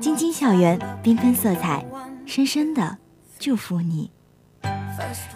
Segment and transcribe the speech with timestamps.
[0.00, 1.84] 晶晶校园，缤纷色彩，
[2.26, 2.96] 深深的
[3.38, 4.10] 祝福你。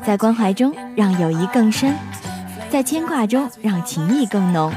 [0.05, 1.95] 在关怀中让友谊更深，
[2.71, 4.73] 在牵挂中让情谊更浓，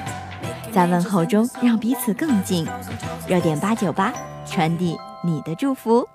[0.71, 2.67] 在问候中让彼此更近。
[3.27, 4.13] 热点八九八，
[4.45, 6.07] 传递你的祝福。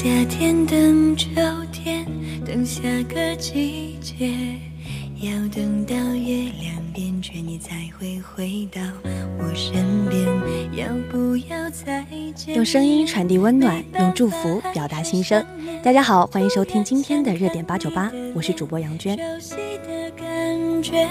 [0.00, 1.28] 夏天，等秋
[1.72, 2.06] 天，
[2.46, 2.82] 等下
[3.12, 4.30] 个季节，
[5.20, 8.80] 要等到月亮变缺，你才会回到
[9.40, 10.24] 我身边。
[10.76, 12.54] 要不要再见？
[12.54, 15.44] 用声音传递温暖，用祝福表达心声。
[15.82, 19.16] 大家好，欢迎收听今天的热点八九八，我是主播杨娟。
[19.16, 21.08] 熟悉的感觉，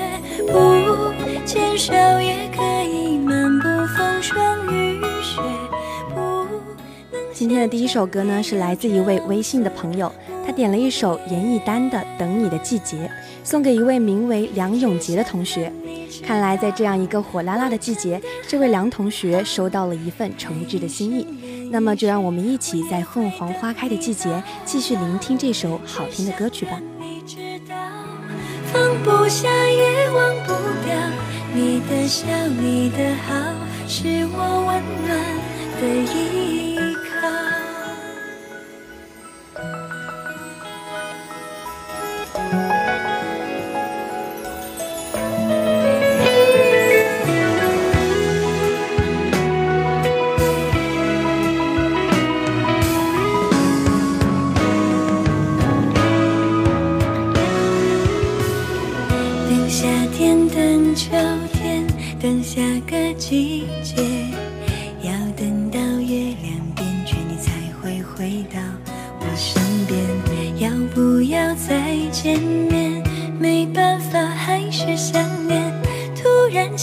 [0.47, 1.11] 不
[1.45, 5.41] 牵手也可以漫步风霜雨雪。
[7.37, 10.11] 今天的第一首歌呢，是来自一位微信的朋友，
[10.43, 12.97] 他点了一首严艺丹的《等你的季节》，
[13.43, 15.71] 送给一位名为梁永杰的同学。
[16.23, 21.69] 看来在这样一个火辣辣的季节，这位梁同学收到了一份诚挚的心意。
[21.69, 26.81] 那么，就让我们一起在凤凰花开的季节，继续聆听这首好听的歌曲吧。
[26.99, 27.37] 你知
[27.69, 27.75] 道，
[28.73, 30.95] 放不下也忘不掉，
[31.53, 32.25] 你的笑，
[32.59, 33.35] 你的好，
[33.87, 35.19] 是我温暖
[35.79, 36.96] 的依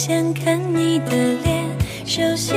[0.07, 1.65] 想看你的脸，
[2.05, 2.53] 熟悉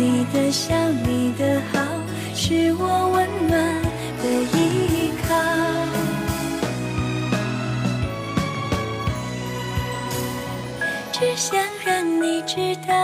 [0.00, 0.74] 你的笑，
[1.04, 1.78] 你的好，
[2.34, 3.82] 是我温暖
[4.22, 4.24] 的
[4.54, 5.34] 依靠。
[11.12, 12.94] 只想让你知道，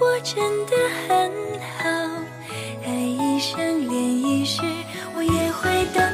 [0.00, 0.74] 我真的
[1.06, 1.30] 很
[1.78, 1.88] 好，
[2.84, 4.62] 爱一生恋一世，
[5.14, 6.09] 我也会等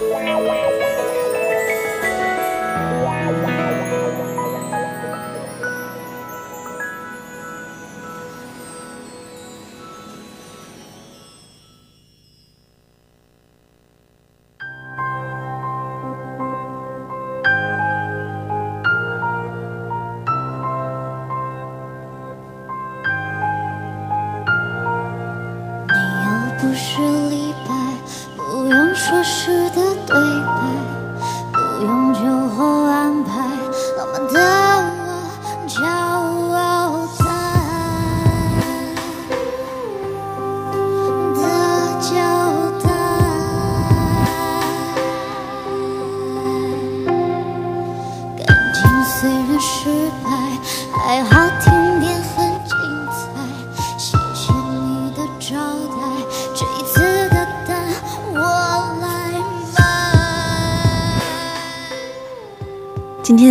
[0.00, 0.81] 你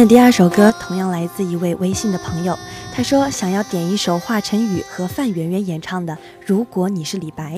[0.02, 2.58] 的第二首歌同样来自一位微信的朋友，
[2.92, 6.12] 他说想要点一首华晨宇和范圆圆演唱的
[6.44, 7.56] 《如果你是李白》，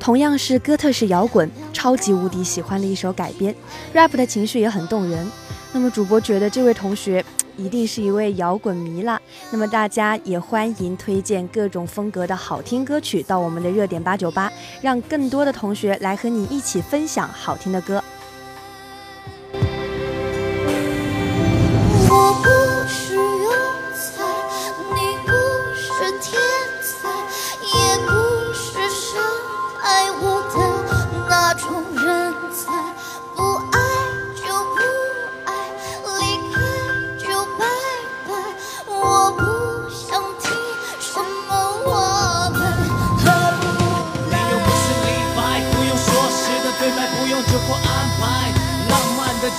[0.00, 3.54] 同样是哥特式摇滚，超级无敌喜欢的一首改编
[3.94, 5.24] ，rap 的情绪也很动人。
[5.72, 7.24] 那么主播觉得这位同学
[7.56, 9.20] 一定是一位摇滚迷啦。
[9.52, 14.52] 那么大家也欢迎推荐各种风格的好听歌曲到我们的热点八九八，
[14.82, 18.02] 让更多的同学来和你一起分享好听的歌。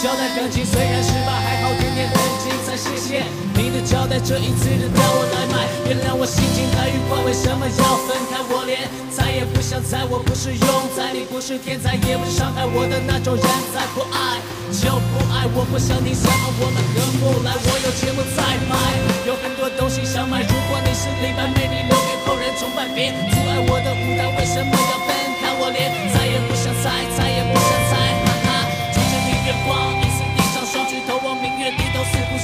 [0.05, 2.77] 交代感情虽然失败，还好今天很精彩。
[2.77, 3.25] 谢谢
[3.57, 5.65] 你的交代，这一次的让我来买。
[5.89, 8.37] 原谅我心情太愉快，为什么要分开？
[8.53, 10.05] 我连猜也不想猜。
[10.05, 13.81] 我不是庸才，你不是天才，也不是伤害我的那种人才。
[13.97, 14.37] 不爱
[14.77, 17.57] 就不爱，我不想听什么我们合不来。
[17.65, 18.77] 我有节目在拍，
[19.25, 20.45] 有很多东西想买。
[20.45, 22.85] 如果你是李白，美丽留给后人崇拜。
[22.93, 25.09] 别阻碍我的舞台，为什么要分
[25.41, 25.49] 开？
[25.57, 27.24] 我连猜也不想猜，猜。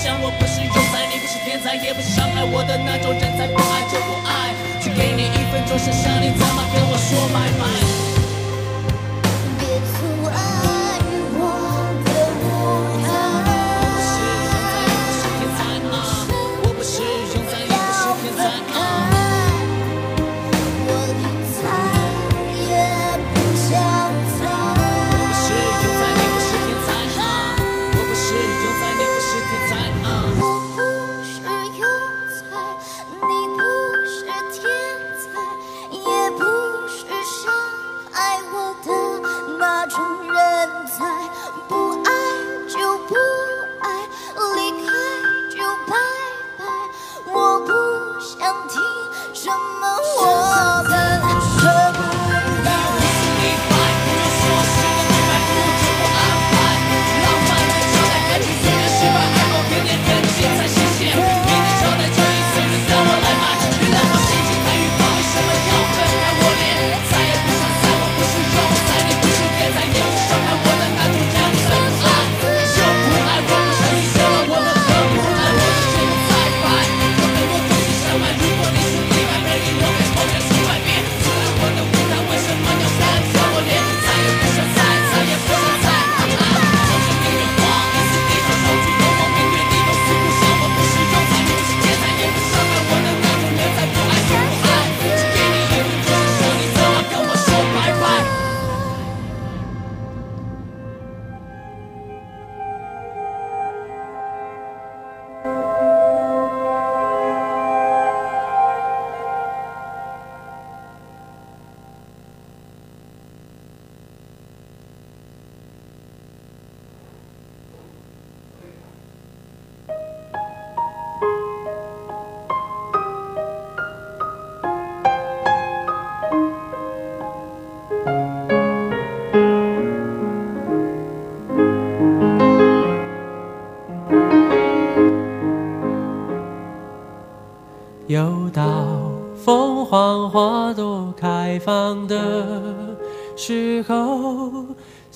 [0.01, 0.19] 想。
[0.21, 3.45] 我不是庸才，你不是天才，也不是伤害我的那种人才。
[3.45, 8.10] 不爱就不爱，只给你一分钟，想想你怎么跟我说拜拜。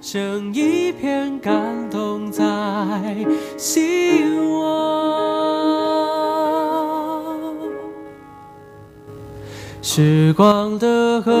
[0.00, 1.52] 剩一片感
[1.90, 2.44] 动在
[3.58, 4.80] 心窝。
[9.82, 11.32] 时光的河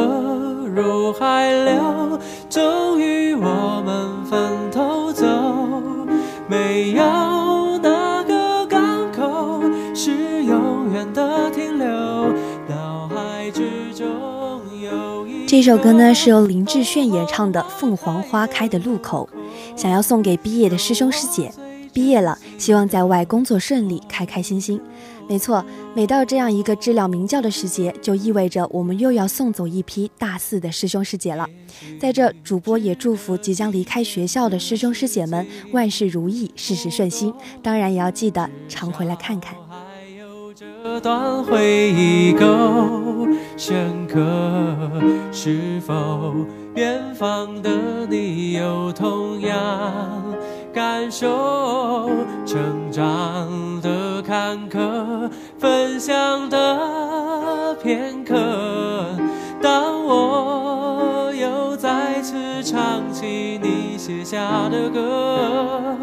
[0.74, 2.18] 入海流，
[2.50, 5.26] 终于我们分头走。
[6.48, 7.02] 没有
[15.50, 19.28] 这首歌呢是由林志炫演唱的《凤凰花开的路口》，
[19.76, 21.52] 想要送给毕业的师兄师姐。
[21.92, 24.80] 毕业了，希望在外工作顺利，开开心心。
[25.28, 31.44] 没错，每到这样一个知了鸣叫的时节，就意味着我们又要送走一批大四的师兄师姐了。
[31.98, 37.34] 在这，主播也祝福即将离开学校的师兄师姐们万事如意，事事顺心。
[37.60, 39.56] 当然，也要记得常回来看看。
[40.60, 43.26] 这段回忆够
[43.56, 44.20] 深刻，
[45.32, 46.34] 是否
[46.74, 47.70] 远方的
[48.10, 49.58] 你有同样
[50.70, 52.10] 感受？
[52.44, 58.36] 成长的坎坷，分享的片刻，
[59.62, 63.49] 当我又再次唱起
[64.10, 65.94] 写下的歌，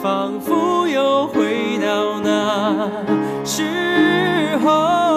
[0.00, 2.88] 仿佛又回到那
[3.44, 5.11] 时候。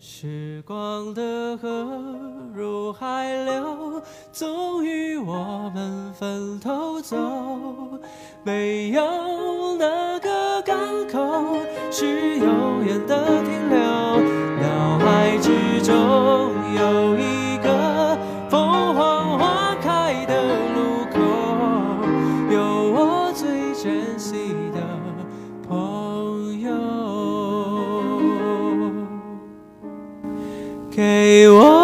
[0.00, 1.68] 时光的河
[2.54, 4.00] 入海流，
[4.32, 7.16] 终于我们分头走。
[8.44, 10.78] 没有哪个港
[11.08, 11.58] 口
[11.90, 13.78] 是永远的停留，
[14.62, 15.92] 脑海之中
[16.76, 17.47] 有一
[31.38, 31.77] 给我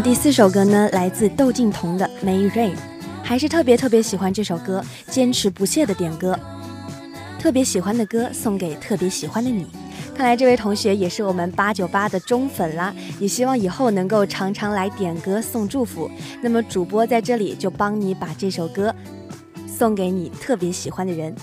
[0.00, 2.70] 第四首歌呢，来自窦靖童的《May Rain》，
[3.22, 6.38] 还是特别特别喜欢这首歌，坚持不懈的点歌。
[7.38, 9.66] 特别喜欢的歌送给特别喜欢的你。
[10.16, 16.10] 看来这位同学也是我们八九八的忠粉啦，也希望以后能够常常来点歌送祝福。
[16.40, 18.94] 那么主播在这里就帮你把这首歌
[19.66, 21.34] 送给你特别喜欢的人。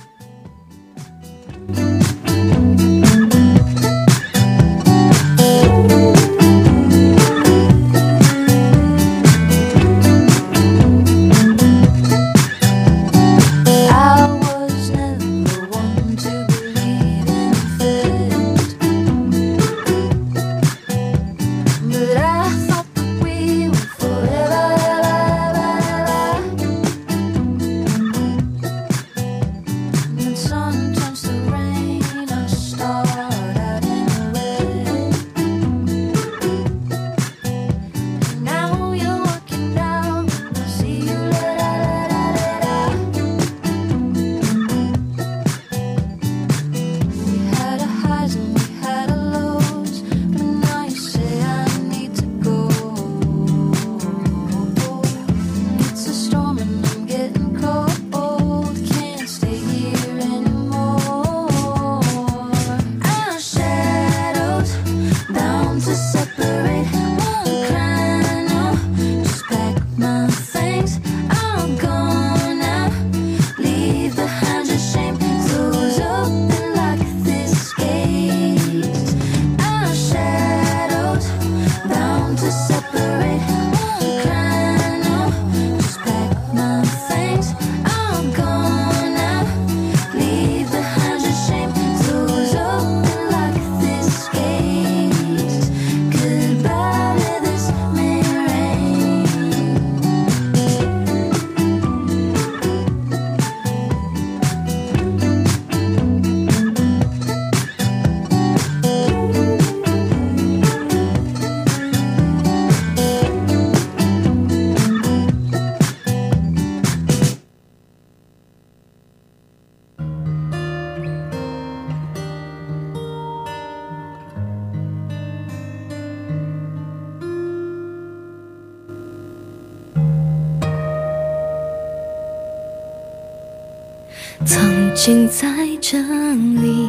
[134.96, 135.46] 静在
[135.82, 136.88] 这里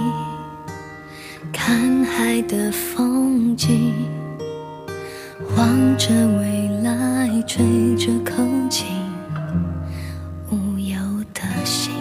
[1.52, 3.92] 看海的风景，
[5.56, 8.86] 望着未来，吹着口琴，
[10.52, 10.96] 无忧
[11.34, 11.92] 的心。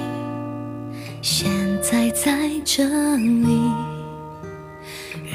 [1.24, 1.50] 现
[1.82, 2.86] 在在这
[3.18, 3.60] 里，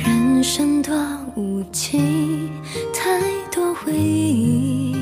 [0.05, 0.95] 人生多
[1.35, 2.49] 无情，
[2.95, 3.21] 太
[3.53, 4.95] 多回忆，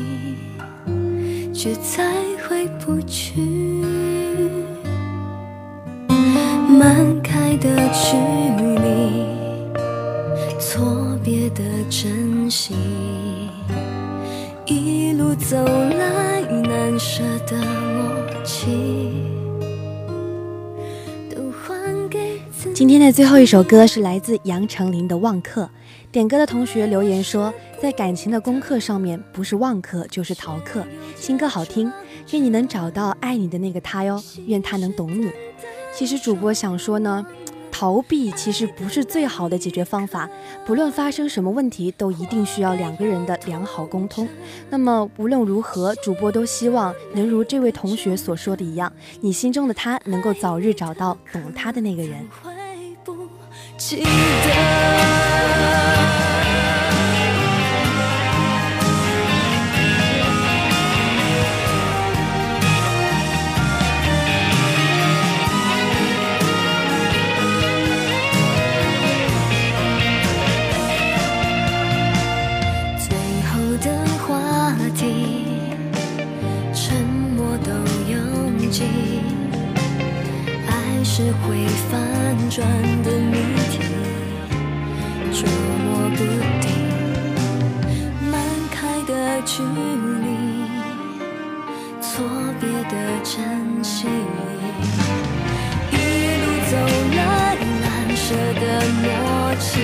[1.52, 2.10] 却再
[2.48, 3.97] 回不去。
[6.78, 8.16] 满开的距
[8.78, 9.24] 离，
[10.60, 12.72] 错别的珍惜，
[14.64, 19.10] 一路走来难舍的默契，
[22.72, 25.62] 今天的最后一首歌是来自杨丞琳的《忘客》。
[26.12, 30.86] 点歌的同学留言说，在感情的功课上面，不是忘客就是逃课。
[31.16, 31.92] 新歌好听，
[32.30, 35.28] 愿你能找到爱你的那个他哟，愿他能懂你。
[35.94, 37.26] 其实主播想说呢，
[37.72, 40.28] 逃避其实不是最好的解决方法。
[40.64, 44.28] 不论发生什么问题，都一定需要两个人的良好沟通。
[44.70, 52.18] 那么无论如何，主播都希望能如这位同学所说的一样，你心中的他能够早日找到懂他的那个人。
[52.42, 52.52] 会
[53.04, 53.28] 不
[53.76, 55.17] 记得。
[80.66, 81.96] 爱是会反
[82.50, 82.68] 转
[83.02, 83.32] 的谜
[83.70, 83.80] 题，
[85.32, 85.48] 捉
[85.84, 86.18] 摸不
[86.60, 86.68] 定。
[88.30, 88.34] 漫
[88.70, 88.76] 开
[89.06, 89.10] 的
[89.46, 90.28] 距离，
[92.02, 92.12] 错
[92.60, 94.06] 别的珍惜，
[95.90, 95.94] 一
[96.42, 96.72] 路走
[97.16, 97.18] 来
[97.80, 98.26] 难舍
[98.60, 98.64] 的
[99.00, 99.06] 默
[99.58, 99.80] 契，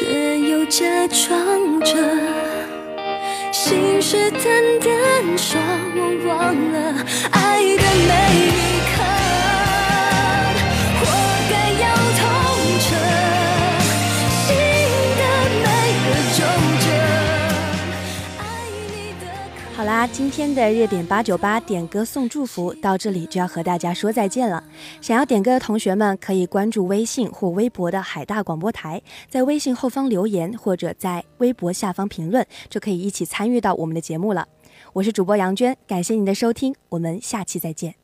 [0.00, 1.94] 却又假装着，
[3.52, 4.48] 信誓旦
[4.80, 4.88] 旦
[5.36, 5.60] 说
[5.94, 8.69] 我忘了爱的美丽。
[19.90, 24.62] 啦，今天的热点八九八点歌送祝福到这里就要和大家说再见了。
[25.00, 34.46] 想要点歌的同学们可以关注微信或微博的海大广播台，在微信后方留言或者在微博下方评论，就可以一起参与到我们的节目了。
[34.92, 37.96] 我是主播杨娟，感谢您的收听，我们下期再见。